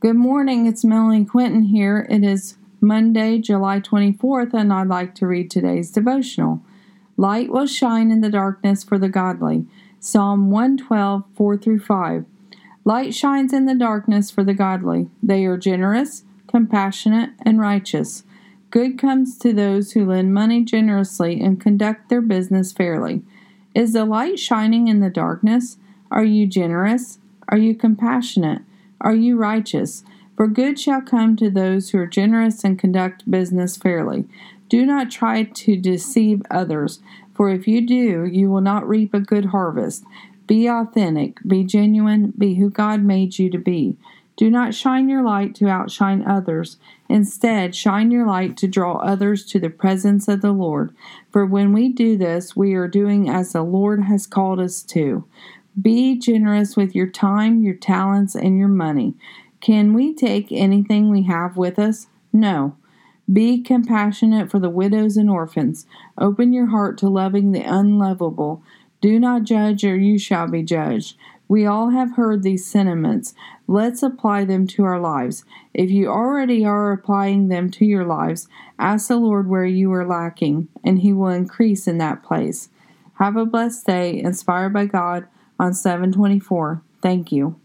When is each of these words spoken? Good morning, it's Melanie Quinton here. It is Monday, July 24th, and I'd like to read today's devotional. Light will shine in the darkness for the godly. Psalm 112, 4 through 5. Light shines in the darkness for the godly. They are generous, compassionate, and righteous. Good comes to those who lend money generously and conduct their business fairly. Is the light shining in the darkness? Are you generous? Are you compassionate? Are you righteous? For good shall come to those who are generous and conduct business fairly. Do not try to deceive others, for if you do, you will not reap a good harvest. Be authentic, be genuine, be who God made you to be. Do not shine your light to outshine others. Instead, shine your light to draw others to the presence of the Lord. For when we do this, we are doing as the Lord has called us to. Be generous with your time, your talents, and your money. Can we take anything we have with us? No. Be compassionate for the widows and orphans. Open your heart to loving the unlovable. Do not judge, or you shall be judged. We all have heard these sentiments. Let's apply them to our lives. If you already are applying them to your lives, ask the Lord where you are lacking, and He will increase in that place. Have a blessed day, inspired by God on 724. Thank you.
Good 0.00 0.14
morning, 0.14 0.66
it's 0.66 0.84
Melanie 0.84 1.24
Quinton 1.24 1.64
here. 1.64 2.06
It 2.08 2.22
is 2.22 2.56
Monday, 2.80 3.38
July 3.38 3.80
24th, 3.80 4.54
and 4.54 4.72
I'd 4.72 4.86
like 4.86 5.12
to 5.16 5.26
read 5.26 5.50
today's 5.50 5.90
devotional. 5.90 6.62
Light 7.16 7.50
will 7.50 7.66
shine 7.66 8.12
in 8.12 8.20
the 8.20 8.30
darkness 8.30 8.84
for 8.84 8.96
the 8.96 9.08
godly. 9.08 9.66
Psalm 9.98 10.52
112, 10.52 11.24
4 11.34 11.56
through 11.56 11.80
5. 11.80 12.24
Light 12.84 13.12
shines 13.12 13.52
in 13.52 13.66
the 13.66 13.74
darkness 13.74 14.30
for 14.30 14.44
the 14.44 14.54
godly. 14.54 15.10
They 15.20 15.44
are 15.46 15.56
generous, 15.56 16.22
compassionate, 16.46 17.30
and 17.42 17.58
righteous. 17.58 18.22
Good 18.70 19.00
comes 19.00 19.36
to 19.38 19.52
those 19.52 19.92
who 19.92 20.06
lend 20.06 20.32
money 20.32 20.62
generously 20.62 21.40
and 21.40 21.60
conduct 21.60 22.08
their 22.08 22.22
business 22.22 22.70
fairly. 22.70 23.22
Is 23.74 23.94
the 23.94 24.04
light 24.04 24.38
shining 24.38 24.86
in 24.86 25.00
the 25.00 25.10
darkness? 25.10 25.76
Are 26.08 26.24
you 26.24 26.46
generous? 26.46 27.18
Are 27.48 27.58
you 27.58 27.74
compassionate? 27.74 28.62
Are 29.00 29.14
you 29.14 29.36
righteous? 29.36 30.04
For 30.36 30.46
good 30.46 30.78
shall 30.78 31.02
come 31.02 31.36
to 31.36 31.50
those 31.50 31.90
who 31.90 31.98
are 31.98 32.06
generous 32.06 32.62
and 32.64 32.78
conduct 32.78 33.30
business 33.30 33.76
fairly. 33.76 34.26
Do 34.68 34.84
not 34.84 35.10
try 35.10 35.44
to 35.44 35.76
deceive 35.76 36.42
others, 36.50 37.00
for 37.34 37.50
if 37.50 37.66
you 37.66 37.80
do, 37.80 38.24
you 38.24 38.50
will 38.50 38.60
not 38.60 38.88
reap 38.88 39.14
a 39.14 39.20
good 39.20 39.46
harvest. 39.46 40.04
Be 40.46 40.68
authentic, 40.68 41.38
be 41.46 41.64
genuine, 41.64 42.32
be 42.36 42.54
who 42.54 42.70
God 42.70 43.02
made 43.02 43.38
you 43.38 43.50
to 43.50 43.58
be. 43.58 43.96
Do 44.36 44.48
not 44.50 44.72
shine 44.72 45.08
your 45.08 45.24
light 45.24 45.56
to 45.56 45.68
outshine 45.68 46.24
others. 46.24 46.76
Instead, 47.08 47.74
shine 47.74 48.12
your 48.12 48.24
light 48.24 48.56
to 48.58 48.68
draw 48.68 48.98
others 48.98 49.44
to 49.46 49.58
the 49.58 49.68
presence 49.68 50.28
of 50.28 50.42
the 50.42 50.52
Lord. 50.52 50.94
For 51.30 51.44
when 51.44 51.72
we 51.72 51.88
do 51.88 52.16
this, 52.16 52.54
we 52.54 52.74
are 52.74 52.86
doing 52.86 53.28
as 53.28 53.52
the 53.52 53.62
Lord 53.62 54.04
has 54.04 54.28
called 54.28 54.60
us 54.60 54.82
to. 54.84 55.24
Be 55.80 56.18
generous 56.18 56.76
with 56.76 56.94
your 56.94 57.06
time, 57.06 57.62
your 57.62 57.74
talents, 57.74 58.34
and 58.34 58.58
your 58.58 58.68
money. 58.68 59.14
Can 59.60 59.92
we 59.92 60.14
take 60.14 60.50
anything 60.50 61.10
we 61.10 61.24
have 61.24 61.56
with 61.56 61.78
us? 61.78 62.06
No. 62.32 62.76
Be 63.30 63.60
compassionate 63.60 64.50
for 64.50 64.58
the 64.58 64.70
widows 64.70 65.18
and 65.18 65.28
orphans. 65.28 65.86
Open 66.16 66.52
your 66.52 66.68
heart 66.68 66.96
to 66.98 67.08
loving 67.08 67.52
the 67.52 67.60
unlovable. 67.60 68.62
Do 69.02 69.20
not 69.20 69.44
judge, 69.44 69.84
or 69.84 69.96
you 69.96 70.18
shall 70.18 70.48
be 70.48 70.62
judged. 70.62 71.16
We 71.46 71.66
all 71.66 71.90
have 71.90 72.16
heard 72.16 72.42
these 72.42 72.66
sentiments. 72.66 73.34
Let's 73.66 74.02
apply 74.02 74.46
them 74.46 74.66
to 74.68 74.84
our 74.84 74.98
lives. 74.98 75.44
If 75.74 75.90
you 75.90 76.08
already 76.08 76.64
are 76.64 76.92
applying 76.92 77.48
them 77.48 77.70
to 77.72 77.84
your 77.84 78.04
lives, 78.04 78.48
ask 78.78 79.08
the 79.08 79.16
Lord 79.16 79.48
where 79.48 79.66
you 79.66 79.92
are 79.92 80.06
lacking, 80.06 80.68
and 80.82 81.00
He 81.00 81.12
will 81.12 81.28
increase 81.28 81.86
in 81.86 81.98
that 81.98 82.22
place. 82.22 82.70
Have 83.14 83.36
a 83.36 83.44
blessed 83.44 83.86
day, 83.86 84.18
inspired 84.18 84.72
by 84.72 84.86
God 84.86 85.26
on 85.58 85.74
724. 85.74 86.82
Thank 87.02 87.32
you. 87.32 87.60